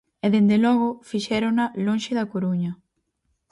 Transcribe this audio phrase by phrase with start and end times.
[0.25, 2.71] E dende logo, fixérona lonxe da Coruña.